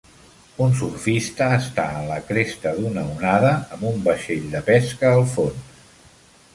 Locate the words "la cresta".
2.13-2.73